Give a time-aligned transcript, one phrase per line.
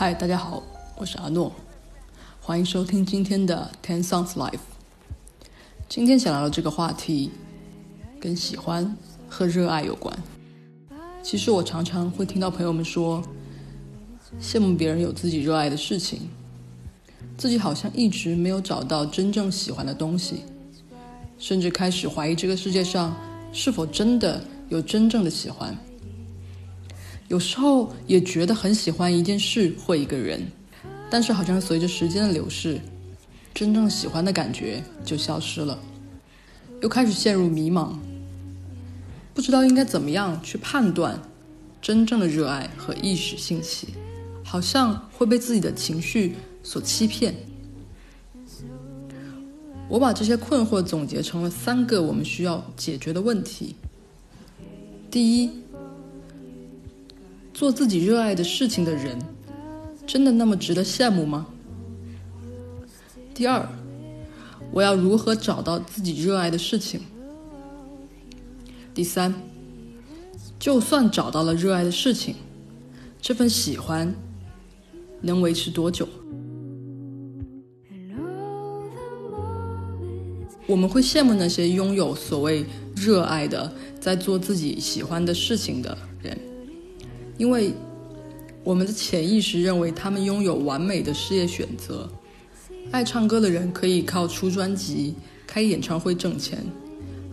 [0.00, 0.62] 嗨，大家好，
[0.94, 1.50] 我是阿诺，
[2.40, 4.60] 欢迎收听今天的 Ten Songs Live。
[5.88, 7.32] 今天想聊的这个话题
[8.20, 8.96] 跟喜欢
[9.28, 10.16] 和热爱有关。
[11.20, 13.20] 其实我常常会听到朋友们说，
[14.40, 16.28] 羡慕别人有自己热爱的事情，
[17.36, 20.44] 自己好像一直没有找到真正喜欢的东西，
[21.40, 23.16] 甚至开始怀疑这个世界上
[23.52, 25.76] 是否真的有真正的喜欢。
[27.28, 30.42] 有时候也觉得很喜欢一件事或一个人，
[31.10, 32.80] 但是好像随着时间的流逝，
[33.52, 35.78] 真正喜欢的感觉就消失了，
[36.80, 37.92] 又开始陷入迷茫，
[39.34, 41.20] 不知道应该怎么样去判断
[41.82, 43.88] 真正的热爱和一时兴起，
[44.42, 47.34] 好像会被自己的情绪所欺骗。
[49.90, 53.76] 我把这些困惑总结成了三个我们需要解决的问题。
[55.10, 55.50] 第一。
[57.58, 59.18] 做自己热爱的事情的人，
[60.06, 61.44] 真的那么值得羡慕吗？
[63.34, 63.68] 第二，
[64.70, 67.00] 我要如何找到自己热爱的事情？
[68.94, 69.34] 第三，
[70.56, 72.36] 就算找到了热爱的事情，
[73.20, 74.14] 这份喜欢
[75.20, 76.08] 能维持多久？
[80.68, 85.98] 我们会羡慕那些拥有所谓热爱的，在做自己喜欢的事情的。
[87.38, 87.72] 因为
[88.62, 92.10] 我们的潜意识认为他们拥有完美的事业选择，
[92.90, 95.14] 爱唱歌的人可以靠出专辑、
[95.46, 96.62] 开演唱会挣钱，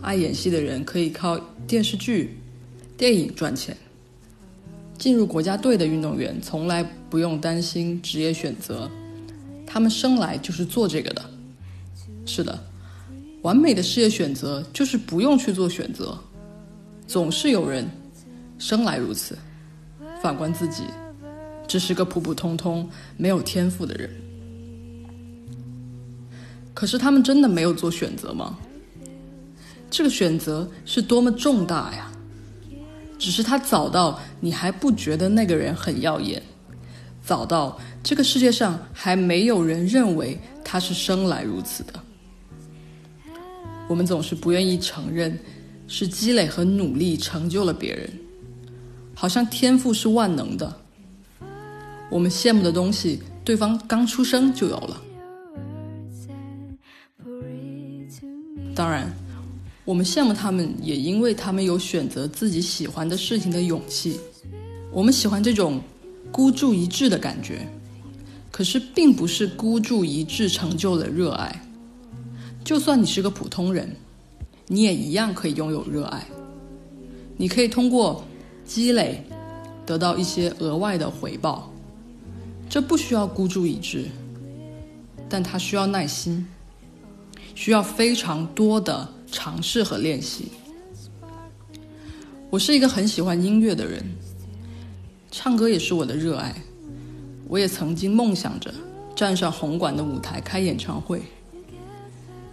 [0.00, 2.38] 爱演戏的人可以靠电视剧、
[2.96, 3.76] 电影赚钱。
[4.96, 8.90] 进入国家队的运动员从来不用担心职业选择，
[9.66, 11.22] 他们生来就是做这个的。
[12.24, 12.58] 是的，
[13.42, 16.18] 完美的事业选择就是不用去做选择，
[17.06, 17.86] 总是有人
[18.58, 19.36] 生来如此。
[20.22, 20.84] 反观自己，
[21.66, 24.10] 只是个普普通通、没有天赋的人。
[26.74, 28.58] 可是他们真的没有做选择吗？
[29.88, 32.10] 这个选择是多么重大呀！
[33.18, 36.42] 只是他早到你还不觉得那个人很耀眼，
[37.24, 41.94] 早到这个世界上还没有人认为他是生来如此的。
[43.88, 45.38] 我们总是不愿意承认，
[45.86, 48.10] 是积累和努力成就了别人。
[49.18, 50.76] 好像天赋是万能的，
[52.10, 55.02] 我们羡慕的东西，对方刚出生就有了。
[58.74, 59.10] 当然，
[59.86, 64.20] 我们羡慕他们，也因为他们有选择自己喜欢的事情的勇气。
[64.92, 65.80] 我们喜欢这种
[66.30, 67.66] 孤注一掷的感觉，
[68.52, 71.62] 可是并不是孤注一掷成就了热爱。
[72.62, 73.96] 就算你是个普通人，
[74.66, 76.22] 你也一样可以拥有热爱。
[77.38, 78.22] 你可以通过。
[78.66, 79.22] 积累，
[79.86, 81.72] 得到一些额外的回报，
[82.68, 84.06] 这不需要孤注一掷，
[85.28, 86.44] 但它需要耐心，
[87.54, 90.48] 需要非常多的尝试和练习。
[92.50, 94.04] 我是一个很喜欢音乐的人，
[95.30, 96.54] 唱歌也是我的热爱，
[97.48, 98.74] 我也曾经梦想着
[99.14, 101.22] 站上红馆的舞台开演唱会，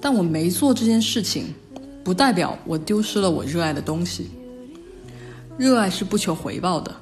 [0.00, 1.54] 但我没做这件事情，
[2.02, 4.28] 不代表我丢失了我热爱的东西。
[5.60, 6.96] 热爱是不求回报的，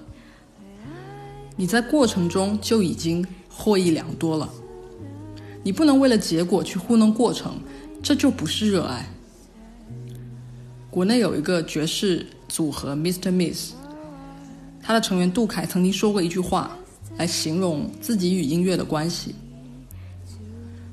[1.55, 4.53] 你在过程中就已经获益良多了。
[5.63, 7.61] 你不能为了结果去糊弄过程，
[8.03, 9.09] 这就不是热爱。
[10.91, 13.31] 国内有一个爵士组合 Mr.
[13.31, 13.75] Miss，
[14.83, 16.77] 他的成员杜凯曾经说过一句话
[17.17, 19.37] 来形容自己与音乐的关系：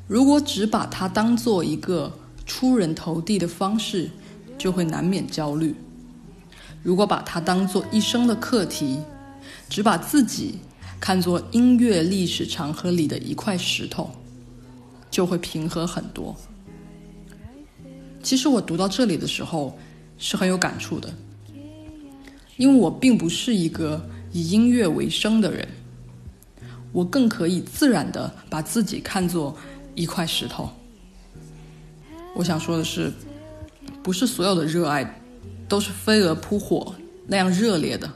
[0.07, 2.15] 如果只把它当做一个
[2.45, 4.07] 出人头地的方式，
[4.55, 5.73] 就会难免焦虑。
[6.85, 8.99] 如果把它当做一生的课题，
[9.67, 10.59] 只把自己
[10.99, 14.11] 看作音乐历史长河里的一块石头，
[15.09, 16.35] 就会平和很多。
[18.21, 19.75] 其实我读到这里的时候
[20.19, 21.11] 是很有感触的，
[22.55, 25.67] 因为我并不是一个以音乐为生的人，
[26.91, 29.57] 我更可以自然的把自己看作
[29.95, 30.69] 一块石头。
[32.35, 33.11] 我想说的是，
[34.03, 35.21] 不是所有的热爱。
[35.67, 36.95] 都是飞蛾扑火
[37.27, 38.11] 那样热烈的，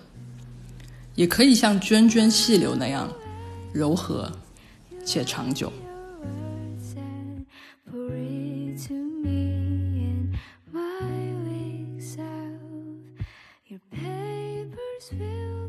[1.16, 3.12] 也可以像涓涓细流那样
[3.74, 4.31] 柔和
[5.06, 5.72] 且长久。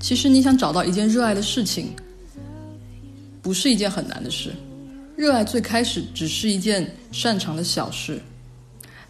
[0.01, 1.95] 其实你想找到一件热爱的事情，
[3.41, 4.53] 不是一件很难的事。
[5.17, 8.21] 热爱最开始只是一件擅长的小事，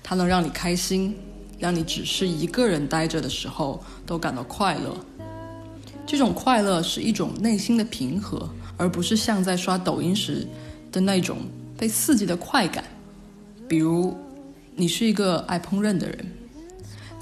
[0.03, 1.17] 它能让你开心。
[1.61, 4.97] 让你只是一个人待着的时候都感到快乐，
[6.07, 8.49] 这种快乐是一种内心的平和，
[8.79, 10.49] 而不是像在刷抖音时
[10.91, 11.37] 的那种
[11.77, 12.83] 被刺激的快感。
[13.69, 14.17] 比如，
[14.75, 16.27] 你是一个爱烹饪的人，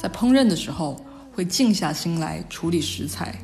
[0.00, 3.36] 在烹饪的时候会静下心来处理食材，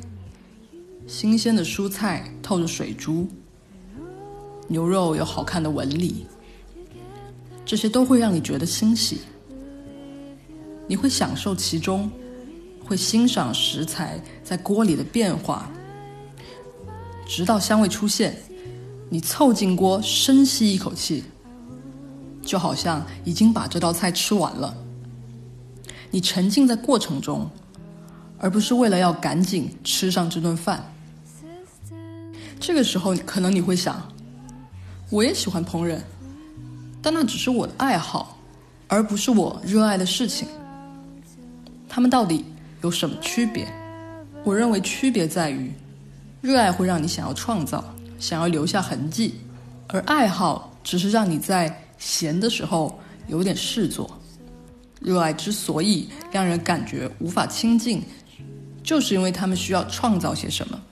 [1.08, 3.26] 新鲜的蔬菜透着水珠，
[4.68, 6.24] 牛肉有好看的纹理，
[7.66, 9.18] 这些都会让你觉得欣喜。
[10.86, 12.10] 你会享受其中。
[12.86, 15.70] 会欣赏食材在锅里的变化，
[17.26, 18.36] 直到香味出现，
[19.08, 21.24] 你凑近锅深吸一口气，
[22.42, 24.76] 就好像已经把这道菜吃完了。
[26.10, 27.48] 你沉浸在过程中，
[28.36, 30.92] 而不是为了要赶紧吃上这顿饭。
[32.60, 34.06] 这个时候，可能你会想，
[35.08, 35.98] 我也喜欢烹饪，
[37.00, 38.36] 但那只是我的爱好，
[38.88, 40.46] 而不是我热爱的事情。
[41.94, 42.44] 他们到底？
[42.82, 43.72] 有什么区别？
[44.42, 45.70] 我认为区别在于，
[46.40, 47.84] 热爱会让你想要创造，
[48.18, 49.34] 想要留下痕迹，
[49.86, 52.98] 而爱好只是让你在闲的时候
[53.28, 54.10] 有点事做。
[54.98, 58.02] 热爱之所以让人感觉无法亲近，
[58.82, 60.82] 就是因为他们需要创造些什么。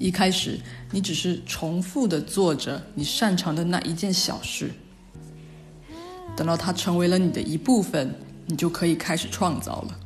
[0.00, 0.58] 一开始，
[0.90, 4.72] 你只是重复的做着你擅长的那一件小事，
[6.34, 8.12] 等到它成为了你的一部分，
[8.46, 9.98] 你就可以开始创造了。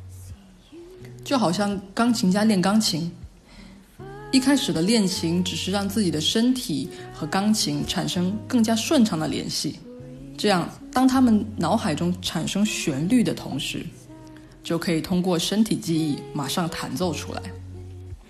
[1.23, 3.11] 就好像钢琴家练钢琴，
[4.31, 9.79] 一开始的练琴只是让自己的身体和钢琴产生更加顺畅的联系，
[10.37, 13.85] 这样当他们脑海中产生旋律的同时，
[14.63, 17.41] 就可以通过身体记忆马上弹奏出来。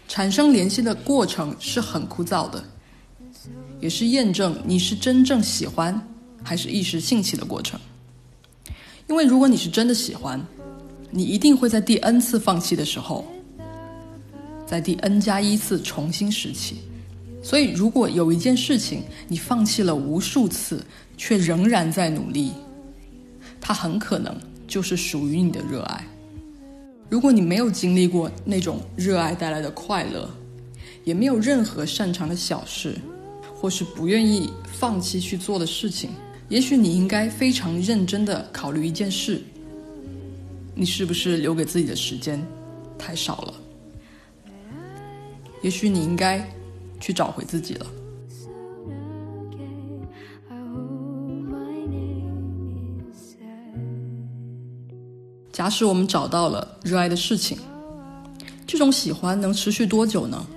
[0.07, 2.63] 产生联系的过程是很枯燥的，
[3.79, 6.01] 也是验证你是真正喜欢
[6.43, 7.79] 还是一时兴起的过程。
[9.09, 10.39] 因为如果你是真的喜欢。
[11.11, 13.25] 你一定会在第 n 次放弃的时候，
[14.67, 16.77] 在第 n 加一次重新拾起。
[17.41, 20.85] 所以，如果有一件事情你放弃了无数次，
[21.17, 22.51] 却仍然在努力，
[23.59, 26.05] 它很可能就是属于你的热爱。
[27.09, 30.29] 如果你没有经历过那种热爱带来的快乐，
[31.03, 32.95] 也没有任何擅长的小事，
[33.55, 36.11] 或是不愿意放弃去做的事情，
[36.49, 39.41] 也许你应该非常认真的考虑一件事。
[40.73, 42.43] 你是不是留给自己的时间
[42.97, 43.53] 太少了？
[45.61, 46.43] 也许你应该
[46.99, 47.85] 去找回自己了。
[55.51, 57.57] 假使我们找到了热爱的事情，
[58.65, 60.47] 这种喜欢能持续多久呢？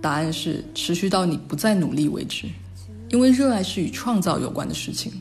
[0.00, 2.46] 答案是持续到你不再努力为止。
[3.12, 5.12] 因为热爱是与创造有关的事情，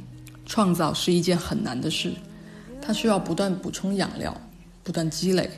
[0.46, 2.14] 创造是一件很难的事。
[2.82, 4.36] 它需要不断补充养料，
[4.82, 5.50] 不断积累。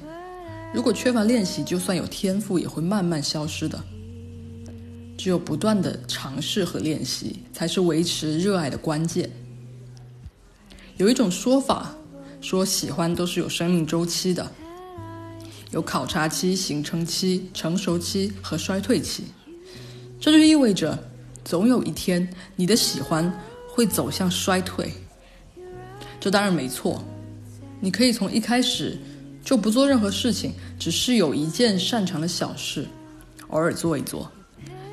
[0.73, 3.79] 如果缺乏练习，就算有天赋，也会慢慢消失的。
[5.15, 9.29] 只有不断的尝试和练习，才是维持热爱的关键。
[10.97, 11.93] 有一种说法
[12.41, 14.51] 说，喜欢都是有生命周期的，
[15.69, 19.25] 有考察期、形成期、成熟期和衰退期。
[20.19, 20.97] 这就意味着，
[21.43, 23.31] 总有一天，你的喜欢
[23.67, 24.91] 会走向衰退。
[26.19, 27.03] 这当然没错。
[27.79, 28.97] 你可以从一开始
[29.43, 32.85] 就不做任何事情，只是有一件擅长的小事，
[33.49, 34.31] 偶尔做一做。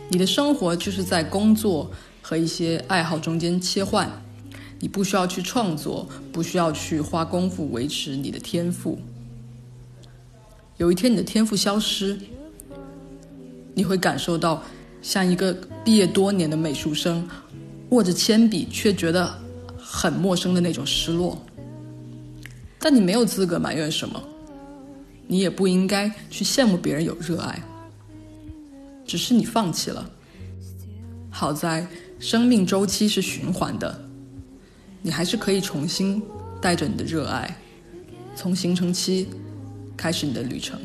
[0.09, 1.89] 你的生活就是在工作
[2.21, 4.11] 和一些爱好中间切换，
[4.81, 8.99] 你不需要去创作，不需要去花功夫维持你的天赋。
[10.79, 12.19] 有一天你的天赋消失，
[13.73, 14.65] 你会感受到
[15.03, 15.53] 像一个
[15.85, 17.29] 毕业多年的美术生
[17.91, 19.33] 握着铅笔却觉得
[19.77, 21.41] 很陌生的那种失落。
[22.79, 24.23] 但你没有资格埋怨什么，
[25.27, 27.63] 你也不应该去羡慕别人有热爱，
[29.05, 30.09] 只是你放弃了。
[31.31, 31.87] 好在
[32.19, 34.01] 生命周期是循环的，
[35.03, 36.23] 你还是可以重新
[36.61, 37.57] 带着你的热爱，
[38.35, 39.29] 从形成期
[39.97, 40.79] 开始你的旅程。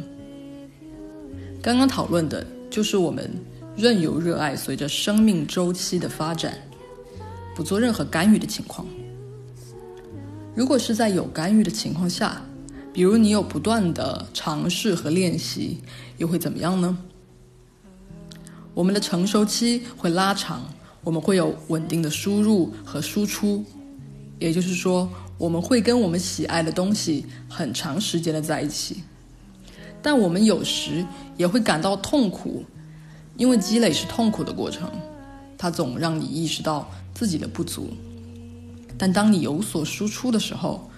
[1.62, 3.29] 刚刚讨论的就是我们
[3.75, 6.58] 任由热爱随着生命周期的发展，
[7.53, 8.88] 不做任何干预的情况。
[10.55, 12.41] 如果是在有干预的情况下，
[12.94, 15.77] 比如你有不断的尝试和练习，
[16.17, 16.98] 又会怎么样呢？
[18.74, 20.63] 我们的成熟期会拉长，
[21.03, 23.65] 我们会有稳定的输入和输出，
[24.39, 29.03] 也就是说，我们会跟我们喜爱的东西很长时间的在一起。
[30.01, 31.05] 但我们有时
[31.36, 32.63] 也会感到痛苦，
[33.37, 34.89] 因为积累是痛苦的过程，
[35.57, 37.93] 它总让你意识到自己的不足。
[38.97, 40.89] 但当你有所输出的时候，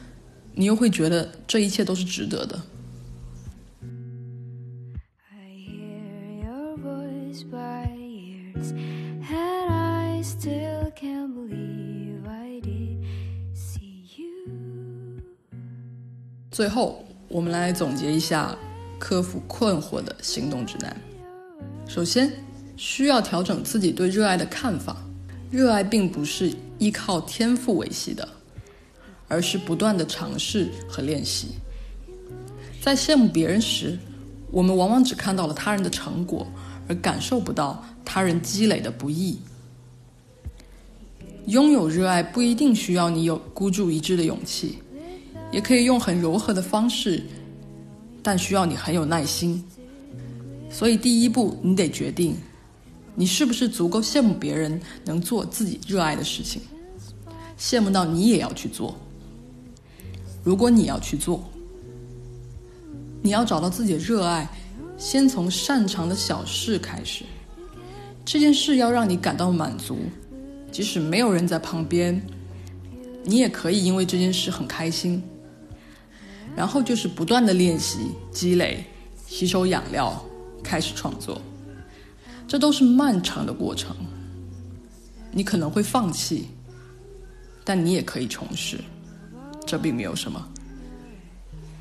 [0.54, 2.60] 你又会觉得这一切都是值得的。
[7.52, 13.06] by years, and I still can't believe I did
[13.54, 15.22] see you.
[16.50, 18.58] 最后，我们来总结一下
[18.98, 21.00] 克服困惑的行动指南。
[21.88, 22.32] 首先，
[22.76, 24.98] 需要调整自己对热爱的看法。
[25.50, 28.28] 热爱并不是依靠天赋维系的，
[29.30, 31.48] 而是不断的尝试和练习。
[32.82, 33.98] 在羡慕别人时，
[34.52, 36.46] 我们往往只看到了他人的成果，
[36.90, 39.40] 而感受不到他人积累的不易。
[41.46, 44.78] 拥有热爱不一定需要你有孤注一掷的勇气，
[45.50, 47.24] 也可以用很柔和的方式，
[48.22, 49.64] 但需要你很有耐心。
[50.70, 52.36] 所以，第一步，你得决定。
[53.16, 56.62] 你是不是足够羡慕别人能做自己热爱的事情？
[57.58, 58.96] 羡慕到你也要去做。
[60.44, 61.44] 如果你要去做，
[63.24, 64.48] 你要找到自己的热爱，
[64.98, 67.26] 先从擅长的小事开始。
[68.24, 69.98] 这件事要让你感到满足，
[70.72, 72.22] 即使没有人在旁边，
[73.24, 75.24] 你也可以因为这件事很开心。
[76.56, 78.84] 然后就是不断的练习、积累、
[79.28, 80.24] 吸收养料，
[80.64, 81.42] 开始创作。
[82.48, 83.96] 这都是漫长的过程，
[85.32, 86.48] 你可能会放弃，
[87.66, 88.80] 但你也可以重试，
[89.66, 90.48] 这并没有什么。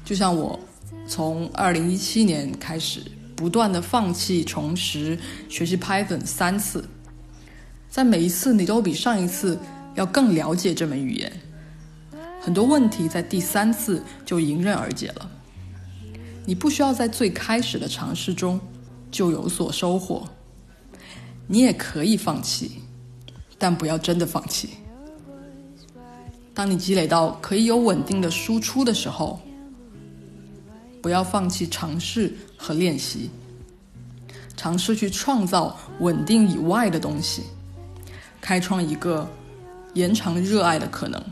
[0.05, 0.59] 就像我
[1.07, 3.01] 从二零一七年开始，
[3.37, 5.17] 不断的放弃、重拾
[5.49, 6.85] 学习 Python 三次，
[7.89, 9.57] 在每一次你都比上一次
[9.95, 11.33] 要更了解这门语言，
[12.41, 15.31] 很多问题在第三次就迎刃而解了。
[16.47, 18.59] 你不需要在最开始的尝试中
[19.11, 20.27] 就有所收获。
[21.49, 22.81] 你也可以放弃，
[23.59, 24.71] 但不要真的放弃。
[26.55, 29.39] 当你积累到可以有稳定的输出的时候，
[31.03, 33.29] 不要放弃尝试和练习，
[34.57, 37.43] 尝试去创造稳定以外的东西，
[38.41, 39.29] 开创一个
[39.95, 41.23] 延长热爱的可能。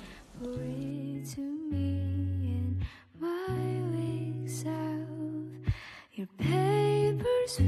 [7.57, 7.65] 今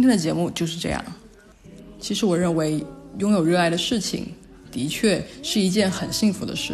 [0.00, 1.04] 天的节目就是这样。
[2.00, 2.82] 其实我认为，
[3.18, 4.28] 拥有热爱的事情
[4.72, 6.72] 的确是一件很幸福的事。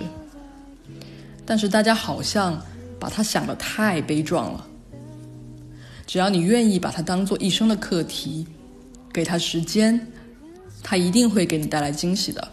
[1.45, 2.65] 但是大家好像
[3.01, 4.65] 把它想的太悲壮了。
[6.07, 8.47] 只要你愿意把它当做一生的课题，
[9.13, 10.07] 给他时间，
[10.85, 12.49] 他一定会给你带来惊喜的。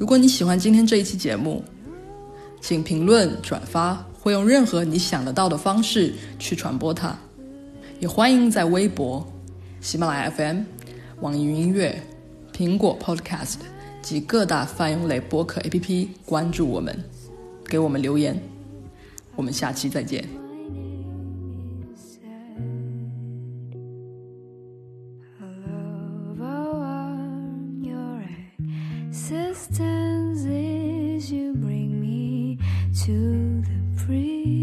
[0.00, 1.62] 如果你喜欢今天这一期节目，
[2.58, 7.14] 请评论、转发，或用任何你想得到的方式去传播它。
[7.98, 9.30] 也欢迎在微博、
[9.82, 10.62] 喜马拉雅 FM、
[11.20, 12.02] 网易云音乐、
[12.50, 13.56] 苹果 Podcast
[14.00, 16.98] 及各大泛用类播客 APP 关注我们，
[17.66, 18.42] 给我们留言。
[19.36, 20.39] 我们下期再见。
[33.04, 34.59] to the breeze.